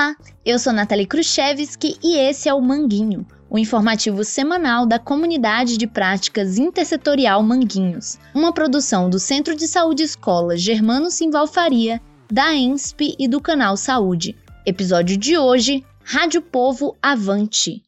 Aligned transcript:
Olá, 0.00 0.16
eu 0.46 0.58
sou 0.58 0.72
Nathalie 0.72 1.06
Khrushchevski 1.06 1.98
e 2.02 2.16
esse 2.16 2.48
é 2.48 2.54
o 2.54 2.60
Manguinho, 2.62 3.26
o 3.50 3.58
informativo 3.58 4.24
semanal 4.24 4.86
da 4.86 4.98
Comunidade 4.98 5.76
de 5.76 5.86
Práticas 5.86 6.56
Intersetorial 6.56 7.42
Manguinhos, 7.42 8.18
uma 8.34 8.50
produção 8.50 9.10
do 9.10 9.18
Centro 9.18 9.54
de 9.54 9.68
Saúde 9.68 10.02
Escola 10.02 10.56
Germano 10.56 11.10
Simval 11.10 11.46
Faria, 11.46 12.00
da 12.32 12.54
ENSP 12.54 13.14
e 13.18 13.28
do 13.28 13.42
Canal 13.42 13.76
Saúde. 13.76 14.34
Episódio 14.64 15.18
de 15.18 15.36
hoje: 15.36 15.84
Rádio 16.02 16.40
Povo 16.40 16.96
Avante. 17.02 17.82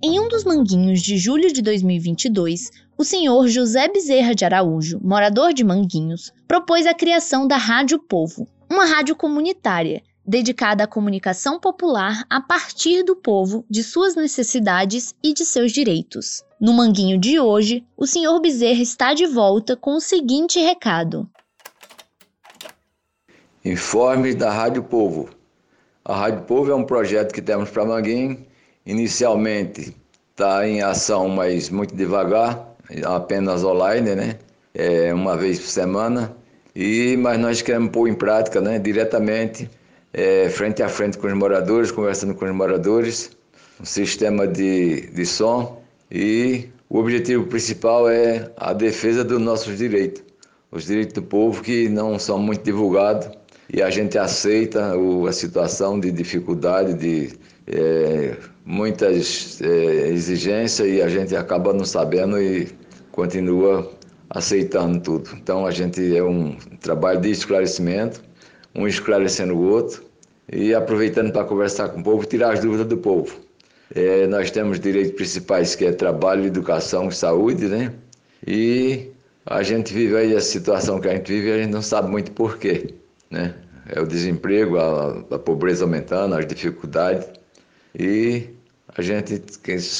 Em 0.00 0.20
um 0.20 0.28
dos 0.28 0.44
manguinhos 0.44 1.00
de 1.00 1.18
julho 1.18 1.52
de 1.52 1.60
2022, 1.60 2.70
o 2.96 3.02
senhor 3.02 3.48
José 3.48 3.88
Bezerra 3.88 4.32
de 4.32 4.44
Araújo, 4.44 5.00
morador 5.02 5.52
de 5.52 5.64
Manguinhos, 5.64 6.32
propôs 6.46 6.86
a 6.86 6.94
criação 6.94 7.48
da 7.48 7.56
Rádio 7.56 7.98
Povo, 7.98 8.46
uma 8.70 8.84
rádio 8.84 9.16
comunitária 9.16 10.00
dedicada 10.24 10.84
à 10.84 10.86
comunicação 10.86 11.58
popular 11.58 12.24
a 12.30 12.40
partir 12.40 13.02
do 13.02 13.16
povo, 13.16 13.64
de 13.68 13.82
suas 13.82 14.14
necessidades 14.14 15.16
e 15.20 15.34
de 15.34 15.44
seus 15.44 15.72
direitos. 15.72 16.44
No 16.60 16.72
manguinho 16.72 17.18
de 17.18 17.40
hoje, 17.40 17.84
o 17.96 18.06
senhor 18.06 18.38
Bezerra 18.40 18.80
está 18.80 19.14
de 19.14 19.26
volta 19.26 19.74
com 19.74 19.96
o 19.96 20.00
seguinte 20.00 20.60
recado: 20.60 21.28
Informe 23.64 24.32
da 24.32 24.52
Rádio 24.52 24.84
Povo. 24.84 25.28
A 26.04 26.14
Rádio 26.14 26.42
Povo 26.42 26.70
é 26.70 26.74
um 26.76 26.84
projeto 26.84 27.32
que 27.34 27.42
temos 27.42 27.68
para 27.68 27.84
Manguinho 27.84 28.46
Inicialmente 28.88 29.94
está 30.30 30.66
em 30.66 30.80
ação, 30.80 31.28
mas 31.28 31.68
muito 31.68 31.94
devagar, 31.94 32.74
apenas 33.04 33.62
online, 33.62 34.14
né? 34.14 34.38
É, 34.74 35.12
uma 35.12 35.36
vez 35.36 35.58
por 35.58 35.68
semana. 35.68 36.34
E, 36.74 37.14
mas 37.18 37.38
nós 37.38 37.60
queremos 37.60 37.90
pôr 37.90 38.08
em 38.08 38.14
prática, 38.14 38.62
né? 38.62 38.78
Diretamente, 38.78 39.68
é, 40.10 40.48
frente 40.48 40.82
a 40.82 40.88
frente 40.88 41.18
com 41.18 41.26
os 41.26 41.34
moradores, 41.34 41.90
conversando 41.90 42.34
com 42.34 42.46
os 42.46 42.50
moradores, 42.50 43.36
um 43.78 43.84
sistema 43.84 44.46
de, 44.48 45.02
de 45.10 45.26
som. 45.26 45.82
E 46.10 46.70
o 46.88 46.98
objetivo 46.98 47.44
principal 47.44 48.08
é 48.08 48.50
a 48.56 48.72
defesa 48.72 49.22
dos 49.22 49.38
nossos 49.38 49.76
direitos. 49.76 50.22
Os 50.72 50.86
direitos 50.86 51.12
do 51.12 51.22
povo 51.22 51.62
que 51.62 51.90
não 51.90 52.18
são 52.18 52.38
muito 52.38 52.62
divulgados 52.62 53.28
e 53.70 53.82
a 53.82 53.90
gente 53.90 54.16
aceita 54.16 54.96
o, 54.96 55.26
a 55.26 55.32
situação 55.32 56.00
de 56.00 56.10
dificuldade, 56.10 56.94
de 56.94 57.36
é, 57.70 58.36
muitas 58.64 59.60
é, 59.60 60.08
exigências 60.08 60.88
e 60.88 61.02
a 61.02 61.08
gente 61.08 61.36
acaba 61.36 61.72
não 61.72 61.84
sabendo 61.84 62.40
e 62.40 62.68
continua 63.12 63.90
aceitando 64.30 65.00
tudo. 65.00 65.30
Então 65.34 65.66
a 65.66 65.70
gente 65.70 66.16
é 66.16 66.22
um 66.22 66.56
trabalho 66.80 67.20
de 67.20 67.30
esclarecimento, 67.30 68.22
um 68.74 68.86
esclarecendo 68.86 69.54
o 69.54 69.62
outro 69.62 70.02
e 70.50 70.74
aproveitando 70.74 71.32
para 71.32 71.44
conversar 71.44 71.90
com 71.90 72.00
o 72.00 72.02
povo, 72.02 72.24
tirar 72.26 72.54
as 72.54 72.60
dúvidas 72.60 72.86
do 72.86 72.96
povo. 72.96 73.36
É, 73.94 74.26
nós 74.26 74.50
temos 74.50 74.78
direitos 74.80 75.12
principais 75.12 75.74
que 75.74 75.84
é 75.84 75.92
trabalho, 75.92 76.44
educação, 76.44 77.10
saúde, 77.10 77.66
né? 77.66 77.92
E 78.46 79.10
a 79.46 79.62
gente 79.62 79.92
vive 79.92 80.16
aí 80.16 80.36
a 80.36 80.40
situação 80.40 81.00
que 81.00 81.08
a 81.08 81.14
gente 81.14 81.32
vive 81.32 81.52
a 81.52 81.58
gente 81.58 81.72
não 81.72 81.82
sabe 81.82 82.10
muito 82.10 82.32
porquê, 82.32 82.94
né? 83.30 83.54
É 83.88 84.00
o 84.00 84.06
desemprego, 84.06 84.78
a, 84.78 85.24
a 85.30 85.38
pobreza 85.38 85.84
aumentando, 85.84 86.34
as 86.34 86.46
dificuldades. 86.46 87.37
E 87.94 88.50
a 88.96 89.02
gente 89.02 89.40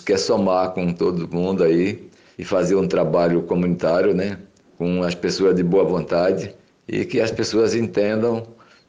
quer 0.05 0.19
somar 0.19 0.73
com 0.73 0.93
todo 0.93 1.29
mundo 1.33 1.63
aí 1.63 2.09
e 2.39 2.45
fazer 2.45 2.77
um 2.77 2.87
trabalho 2.89 3.43
comunitário, 3.43 4.15
né? 4.15 4.39
Com 4.77 5.03
as 5.03 5.15
pessoas 5.15 5.55
de 5.55 5.63
boa 5.63 5.85
vontade 5.85 6.55
e 6.87 7.05
que 7.05 7.21
as 7.21 7.31
pessoas 7.31 7.75
entendam 7.75 8.47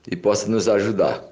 e 0.09 0.15
possam 0.15 0.49
nos 0.51 0.67
ajudar. 0.69 1.23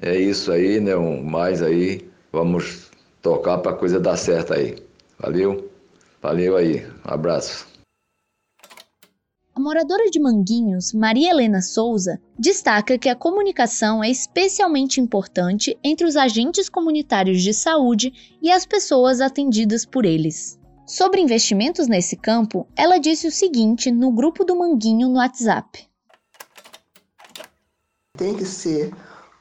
É 0.00 0.16
isso 0.16 0.50
aí, 0.50 0.80
né? 0.80 0.96
Um 0.96 1.22
mais 1.22 1.62
aí, 1.62 2.08
vamos 2.32 2.90
tocar 3.22 3.58
para 3.58 3.72
a 3.72 3.74
coisa 3.74 4.00
dar 4.00 4.16
certo 4.16 4.54
aí. 4.54 4.76
Valeu? 5.18 5.70
Valeu 6.20 6.56
aí. 6.56 6.84
Um 7.06 7.14
abraço. 7.14 7.73
A 9.56 9.60
moradora 9.60 10.10
de 10.10 10.18
Manguinhos, 10.18 10.92
Maria 10.92 11.30
Helena 11.30 11.62
Souza, 11.62 12.20
destaca 12.36 12.98
que 12.98 13.08
a 13.08 13.14
comunicação 13.14 14.02
é 14.02 14.10
especialmente 14.10 15.00
importante 15.00 15.78
entre 15.84 16.04
os 16.04 16.16
agentes 16.16 16.68
comunitários 16.68 17.40
de 17.40 17.54
saúde 17.54 18.36
e 18.42 18.50
as 18.50 18.66
pessoas 18.66 19.20
atendidas 19.20 19.86
por 19.86 20.04
eles. 20.04 20.58
Sobre 20.84 21.20
investimentos 21.20 21.86
nesse 21.86 22.16
campo, 22.16 22.66
ela 22.76 22.98
disse 22.98 23.28
o 23.28 23.30
seguinte 23.30 23.92
no 23.92 24.10
grupo 24.10 24.44
do 24.44 24.56
Manguinho 24.56 25.08
no 25.08 25.18
WhatsApp: 25.18 25.88
Tem 28.18 28.34
que 28.34 28.44
ser 28.44 28.92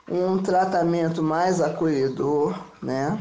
um 0.07 0.37
tratamento 0.37 1.23
mais 1.23 1.59
acolhedor, 1.59 2.63
né? 2.83 3.17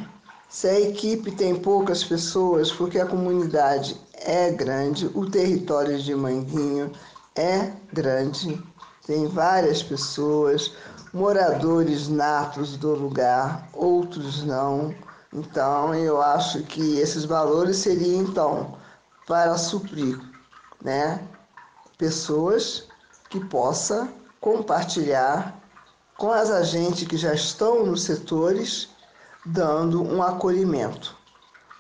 Se 0.46 0.68
a 0.68 0.78
equipe 0.78 1.30
tem 1.30 1.58
poucas 1.58 2.04
pessoas, 2.04 2.70
porque 2.70 2.98
a 2.98 3.06
comunidade 3.06 3.96
é 4.14 4.50
grande, 4.50 5.06
o 5.14 5.28
território 5.30 5.98
de 6.00 6.14
Manguinho 6.14 6.92
é 7.34 7.72
grande, 7.92 8.62
tem 9.06 9.26
várias 9.26 9.82
pessoas, 9.82 10.72
moradores 11.12 12.08
natos 12.08 12.76
do 12.76 12.94
lugar, 12.94 13.68
outros 13.72 14.44
não. 14.44 14.94
Então, 15.32 15.94
eu 15.94 16.20
acho 16.20 16.62
que 16.62 16.98
esses 16.98 17.24
valores 17.24 17.78
seriam 17.78 18.22
então 18.22 18.76
para 19.26 19.56
suprir, 19.56 20.20
né, 20.82 21.20
pessoas 21.96 22.86
que 23.30 23.40
possa 23.40 24.08
compartilhar 24.40 25.58
com 26.18 26.30
as 26.30 26.50
agentes 26.50 27.06
que 27.06 27.16
já 27.16 27.34
estão 27.34 27.86
nos 27.86 28.02
setores 28.02 28.88
dando 29.44 30.02
um 30.02 30.22
acolhimento. 30.22 31.16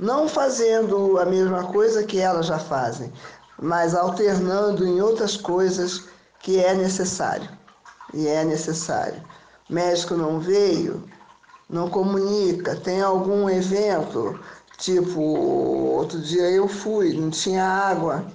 Não 0.02 0.28
fazendo 0.28 1.16
a 1.20 1.24
mesma 1.24 1.62
coisa 1.62 2.02
que 2.02 2.18
elas 2.18 2.46
já 2.46 2.58
fazem, 2.58 3.12
mas 3.56 3.94
alternando 3.94 4.84
em 4.84 5.00
outras 5.00 5.36
coisas 5.36 6.06
que 6.40 6.58
é 6.58 6.74
necessário. 6.74 7.48
E 8.12 8.26
é 8.26 8.44
necessário. 8.44 9.22
Médico 9.70 10.14
não 10.16 10.40
veio, 10.40 11.04
não 11.70 11.88
comunica, 11.88 12.74
tem 12.74 13.00
algum 13.00 13.48
evento, 13.48 14.40
tipo, 14.76 15.20
outro 15.20 16.20
dia 16.20 16.50
eu 16.50 16.66
fui, 16.66 17.16
não 17.16 17.30
tinha 17.30 17.64
água, 17.64 18.26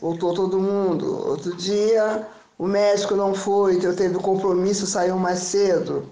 voltou 0.00 0.32
todo 0.32 0.60
mundo. 0.60 1.30
Outro 1.30 1.56
dia 1.56 2.28
o 2.56 2.68
médico 2.68 3.16
não 3.16 3.34
foi, 3.34 3.84
eu 3.84 3.96
teve 3.96 4.20
compromisso, 4.20 4.86
saiu 4.86 5.16
mais 5.16 5.40
cedo. 5.40 6.08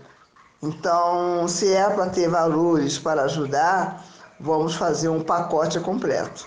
Então, 0.60 1.46
se 1.46 1.72
é 1.72 1.88
para 1.88 2.10
ter 2.10 2.28
valores 2.28 2.98
para 2.98 3.22
ajudar, 3.22 4.04
vamos 4.40 4.74
fazer 4.74 5.08
um 5.08 5.22
pacote 5.22 5.78
completo. 5.80 6.46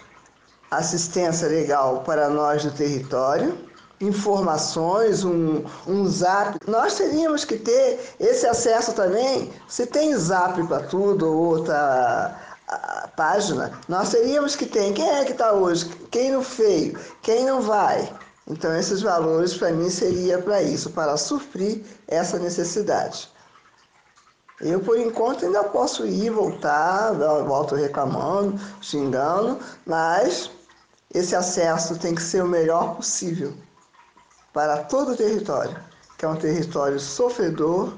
Assistência 0.72 1.48
legal 1.48 2.02
para 2.02 2.30
nós 2.30 2.64
do 2.64 2.72
território, 2.72 3.58
informações, 4.02 5.24
um, 5.24 5.64
um 5.88 6.08
zap. 6.08 6.58
Nós 6.68 6.96
teríamos 6.96 7.46
que 7.46 7.58
ter 7.58 8.16
esse 8.20 8.46
acesso 8.48 8.94
também. 8.94 9.52
Se 9.68 9.86
tem 9.86 10.16
zap 10.18 10.62
para 10.68 10.84
tudo, 10.88 11.32
outra 11.32 12.36
página, 13.16 13.72
nós 13.88 14.10
teríamos 14.10 14.56
que 14.56 14.66
ter. 14.66 14.94
Quem 14.94 15.08
é 15.08 15.26
que 15.26 15.32
está 15.34 15.54
hoje? 15.54 15.86
Quem 16.10 16.32
não 16.32 16.42
veio? 16.42 17.00
Quem 17.22 17.46
não 17.46 17.62
vai? 17.62 18.12
Então, 18.48 18.76
esses 18.76 19.02
valores 19.02 19.54
para 19.54 19.72
mim 19.72 19.90
seria 19.90 20.38
para 20.40 20.62
isso, 20.62 20.90
para 20.90 21.16
suprir 21.16 21.82
essa 22.08 22.38
necessidade. 22.40 23.30
Eu, 24.64 24.80
por 24.80 24.98
enquanto, 24.98 25.46
ainda 25.46 25.62
posso 25.66 26.06
ir, 26.06 26.30
voltar, 26.30 27.12
volto 27.46 27.76
reclamando, 27.76 28.58
xingando, 28.82 29.60
mas 29.86 30.50
esse 31.14 31.36
acesso 31.36 32.00
tem 32.00 32.16
que 32.16 32.22
ser 32.22 32.44
o 32.44 32.48
melhor 32.48 32.96
possível 32.96 33.54
para 34.54 34.78
todo 34.84 35.12
o 35.12 35.18
território, 35.18 35.76
que 36.18 36.24
é 36.24 36.30
um 36.30 36.38
território 36.38 36.98
sofredor, 36.98 37.94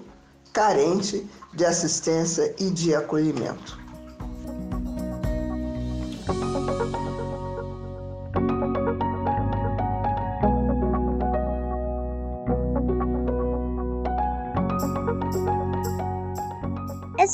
carente 0.53 1.29
de 1.53 1.65
assistência 1.65 2.55
e 2.59 2.71
de 2.71 2.95
acolhimento. 2.95 3.77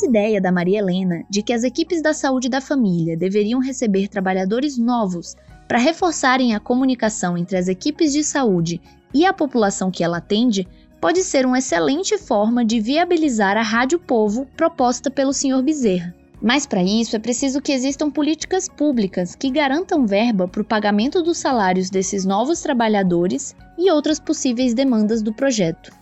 Essa 0.01 0.09
ideia 0.09 0.42
da 0.42 0.51
Maria 0.51 0.80
Helena 0.80 1.24
de 1.30 1.44
que 1.44 1.53
as 1.53 1.63
equipes 1.63 2.01
da 2.01 2.12
saúde 2.12 2.50
da 2.50 2.59
família 2.59 3.15
deveriam 3.15 3.59
receber 3.59 4.07
trabalhadores 4.07 4.75
novos 4.75 5.36
para 5.68 5.77
reforçarem 5.77 6.56
a 6.56 6.59
comunicação 6.59 7.38
entre 7.38 7.56
as 7.56 7.68
equipes 7.68 8.12
de 8.12 8.24
saúde 8.24 8.81
e 9.13 9.27
a 9.27 9.31
população 9.31 9.92
que 9.92 10.03
ela 10.03 10.18
atende 10.18 10.68
pode 11.00 11.21
ser 11.21 11.45
uma 11.45 11.59
excelente 11.59 12.18
forma 12.18 12.65
de 12.65 12.80
viabilizar 12.80 13.56
a 13.57 13.62
Rádio 13.62 14.00
Povo 14.00 14.48
proposta 14.57 15.12
pelo 15.12 15.33
Sr. 15.33 15.62
Bezerra. 15.62 16.15
Mas 16.42 16.65
para 16.65 16.81
isso 16.81 17.15
é 17.15 17.19
preciso 17.19 17.62
que 17.62 17.71
existam 17.71 18.09
políticas 18.09 18.68
públicas 18.68 19.36
que 19.36 19.51
garantam 19.51 20.07
verba 20.07 20.47
para 20.47 20.63
o 20.63 20.65
pagamento 20.65 21.21
dos 21.21 21.38
salários 21.38 21.92
desses 21.92 22.25
novos 22.25 22.59
trabalhadores 22.59 23.56
e 23.77 23.92
outras 23.92 24.19
possíveis 24.19 24.74
demandas 24.74 25.21
do 25.21 25.31
projeto. 25.31 25.94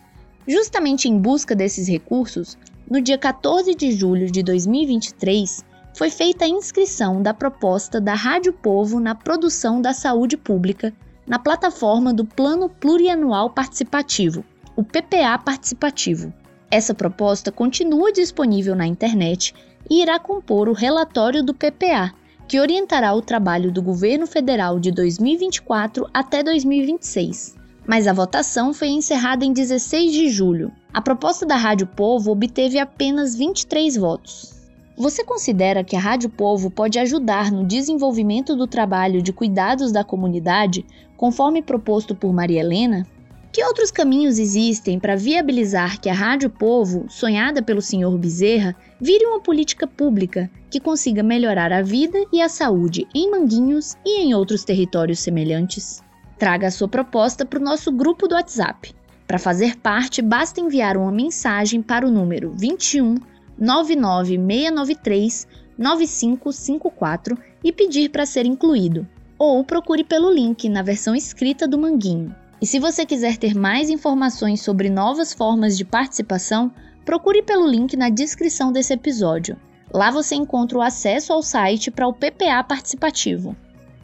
Justamente 0.48 1.10
em 1.10 1.19
busca 1.19 1.54
desses 1.54 1.90
recursos, 1.90 2.57
no 2.89 3.00
dia 3.00 3.19
14 3.19 3.75
de 3.75 3.91
julho 3.91 4.31
de 4.31 4.41
2023, 4.41 5.63
foi 5.95 6.09
feita 6.09 6.45
a 6.45 6.50
inscrição 6.50 7.21
da 7.21 7.33
proposta 7.33 8.01
da 8.01 8.15
Rádio 8.15 8.51
Povo 8.51 9.00
na 9.00 9.13
produção 9.13 9.80
da 9.80 9.94
saúde 9.94 10.36
pública 10.36 10.91
na 11.27 11.38
plataforma 11.38 12.12
do 12.12 12.25
Plano 12.25 12.68
Plurianual 12.68 13.51
Participativo, 13.51 14.44
o 14.75 14.83
PPA 14.83 15.38
Participativo. 15.38 16.33
Essa 16.71 16.95
proposta 16.95 17.51
continua 17.51 18.12
disponível 18.12 18.75
na 18.75 18.88
internet 18.88 19.53
e 19.88 20.01
irá 20.01 20.18
compor 20.18 20.68
o 20.68 20.74
relatório 20.74 21.44
do 21.44 21.53
PPA, 21.53 22.12
que 22.47 22.59
orientará 22.59 23.13
o 23.13 23.21
trabalho 23.21 23.71
do 23.71 23.83
governo 23.83 24.25
federal 24.25 24.80
de 24.80 24.92
2024 24.92 26.09
até 26.12 26.42
2026. 26.42 27.56
Mas 27.85 28.07
a 28.07 28.13
votação 28.13 28.74
foi 28.74 28.88
encerrada 28.88 29.45
em 29.45 29.53
16 29.53 30.12
de 30.12 30.30
julho. 30.30 30.71
A 30.91 31.01
proposta 31.01 31.45
da 31.45 31.56
Rádio 31.56 31.86
Povo 31.86 32.31
obteve 32.31 32.80
apenas 32.80 33.36
23 33.36 33.95
votos. 33.95 34.59
Você 34.97 35.24
considera 35.24 35.83
que 35.83 35.95
a 35.95 36.00
Rádio 36.00 36.31
Povo 36.31 36.71
pode 36.71 36.97
ajudar 36.97 37.51
no 37.51 37.63
desenvolvimento 37.63 38.56
do 38.56 38.65
trabalho 38.65 39.21
de 39.21 39.31
cuidados 39.31 39.91
da 39.91 40.03
comunidade, 40.03 40.83
conforme 41.15 41.62
proposto 41.62 42.15
por 42.15 42.33
Maria 42.33 42.62
Helena? 42.62 43.06
Que 43.51 43.63
outros 43.63 43.91
caminhos 43.91 44.39
existem 44.39 45.00
para 45.00 45.15
viabilizar 45.15 46.01
que 46.01 46.09
a 46.09 46.13
Rádio 46.13 46.50
Povo, 46.50 47.06
sonhada 47.07 47.62
pelo 47.62 47.83
Sr. 47.83 48.18
Bezerra, 48.18 48.75
vire 49.00 49.27
uma 49.27 49.42
política 49.42 49.85
pública 49.85 50.50
que 50.71 50.80
consiga 50.80 51.21
melhorar 51.21 51.71
a 51.71 51.83
vida 51.83 52.18
e 52.33 52.42
a 52.42 52.50
saúde 52.50 53.07
em 53.13 53.30
Manguinhos 53.30 53.95
e 54.03 54.21
em 54.21 54.33
outros 54.33 54.63
territórios 54.63 55.19
semelhantes? 55.19 56.03
Traga 56.39 56.68
a 56.68 56.71
sua 56.71 56.88
proposta 56.88 57.45
para 57.45 57.59
o 57.59 57.63
nosso 57.63 57.92
grupo 57.92 58.27
do 58.27 58.33
WhatsApp. 58.33 58.97
Para 59.30 59.38
fazer 59.38 59.78
parte, 59.78 60.24
basta 60.24 60.60
enviar 60.60 60.98
uma 60.98 61.12
mensagem 61.12 61.84
para 61.84 62.04
o 62.04 62.10
número 62.10 62.52
21 62.58 63.14
99693 63.60 65.48
9554 65.78 67.38
e 67.64 67.72
pedir 67.72 68.10
para 68.10 68.26
ser 68.26 68.48
incluído. 68.48 69.08
Ou 69.38 69.64
procure 69.64 70.04
pelo 70.04 70.31
link 70.31 70.68
na 70.68 70.81
versão 70.81 71.14
escrita 71.14 71.68
do 71.68 71.78
Manguinho. 71.78 72.36
E 72.60 72.66
se 72.66 72.80
você 72.80 73.06
quiser 73.06 73.38
ter 73.38 73.54
mais 73.54 73.92
informações 73.92 74.64
sobre 74.64 74.90
novas 74.90 75.31
formas 75.31 75.78
de 75.78 75.86
participação, 75.86 76.72
procure 77.06 77.44
pelo 77.44 77.68
link 77.68 77.96
na 77.96 78.10
descrição 78.10 78.72
desse 78.72 78.94
episódio. 78.94 79.56
Lá 79.94 80.10
você 80.10 80.34
encontra 80.34 80.80
o 80.80 80.81
acesso 80.81 81.31
ao 81.31 81.44
site 81.44 81.92
para 81.92 82.08
o 82.08 82.14
PPA 82.14 82.64
participativo. 82.64 83.56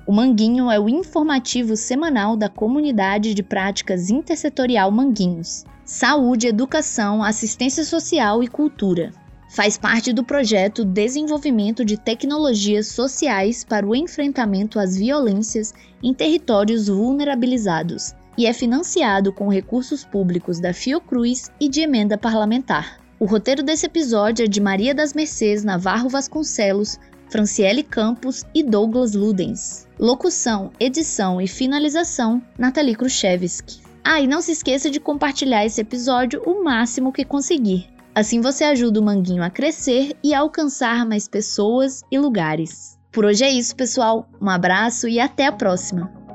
O 0.08 0.12
Manguinho 0.12 0.70
é 0.70 0.80
o 0.80 0.88
informativo 0.88 1.76
semanal 1.76 2.38
da 2.38 2.48
comunidade 2.48 3.34
de 3.34 3.42
práticas 3.42 4.12
intersetorial 4.12 4.92
Manguinhos. 4.92 5.66
Saúde, 5.84 6.46
educação, 6.46 7.24
assistência 7.24 7.84
social 7.84 8.44
e 8.44 8.48
cultura. 8.48 9.12
Faz 9.50 9.80
parte 9.80 10.14
do 10.14 10.24
projeto 10.24 10.86
Desenvolvimento 10.86 11.84
de 11.84 11.98
Tecnologias 11.98 12.88
Sociais 12.88 13.64
para 13.64 13.88
o 13.88 13.96
Enfrentamento 13.96 14.80
às 14.80 14.96
Violências 14.96 15.74
em 16.04 16.14
Territórios 16.14 16.88
Vulnerabilizados 16.88 18.14
e 18.38 18.46
é 18.46 18.54
financiado 18.54 19.34
com 19.34 19.48
recursos 19.48 20.06
públicos 20.06 20.60
da 20.60 20.72
Fiocruz 20.72 21.50
e 21.60 21.68
de 21.68 21.82
emenda 21.82 22.16
parlamentar. 22.16 23.00
O 23.20 23.26
roteiro 23.26 23.64
desse 23.64 23.88
episódio 23.88 24.46
é 24.46 24.48
de 24.48 24.62
Maria 24.62 24.94
das 24.94 25.14
Mercês 25.14 25.64
Navarro 25.64 26.10
Vasconcelos, 26.10 27.00
Franciele 27.30 27.84
Campos 27.84 28.44
e 28.54 28.64
Douglas 28.64 29.14
Ludens. 29.14 29.88
Locução, 30.00 30.72
edição 30.80 31.42
e 31.42 31.48
finalização, 31.48 32.42
Nathalie 32.58 32.96
Khrushchevsky. 32.96 33.82
Ah, 34.04 34.22
e 34.22 34.28
não 34.28 34.42
se 34.42 34.52
esqueça 34.52 34.90
de 34.90 35.00
compartilhar 35.00 35.66
esse 35.66 35.82
episódio 35.82 36.42
o 36.46 36.64
máximo 36.64 37.12
que 37.12 37.26
conseguir. 37.26 37.90
Assim 38.14 38.40
você 38.40 38.64
ajuda 38.64 39.00
o 39.00 39.04
Manguinho 39.04 39.44
a 39.44 39.50
crescer 39.50 40.16
e 40.24 40.34
a 40.34 40.40
alcançar 40.40 41.06
mais 41.06 41.28
pessoas 41.28 42.02
e 42.12 42.18
lugares. 42.18 42.98
Por 43.12 43.26
hoje 43.26 43.44
é 43.44 43.52
isso, 43.52 43.76
pessoal. 43.76 44.28
Um 44.42 44.50
abraço 44.50 45.08
e 45.08 45.20
até 45.20 45.46
a 45.46 45.52
próxima! 45.52 46.26